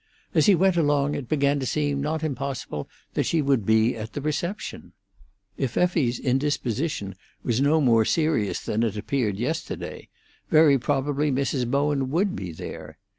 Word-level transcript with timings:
As 0.33 0.47
he 0.47 0.55
went 0.55 0.77
along 0.77 1.13
it 1.13 1.29
began 1.29 1.59
to 1.59 1.65
seem 1.67 2.01
not 2.01 2.23
impossible 2.23 2.89
that 3.13 3.27
she 3.27 3.39
would 3.39 3.67
be 3.67 3.95
at 3.95 4.13
the 4.13 4.19
reception. 4.21 4.93
If 5.57 5.77
Effie's 5.77 6.17
indisposition 6.17 7.13
was 7.43 7.61
no 7.61 7.79
more 7.79 8.03
serious 8.03 8.61
than 8.61 8.81
it 8.81 8.97
appeared 8.97 9.37
yesterday, 9.37 10.09
very 10.49 10.79
probably 10.79 11.31
Mrs. 11.31 11.69
Bowen 11.69 12.09
would 12.09 12.35
be 12.35 12.51
there. 12.51 12.97